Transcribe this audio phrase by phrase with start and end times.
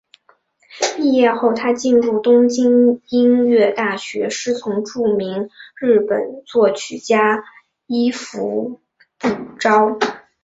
[0.95, 7.43] 毕业后她进入东京音乐大学师从著名日本作曲家
[7.85, 8.81] 伊福
[9.19, 9.27] 部
[9.59, 9.99] 昭。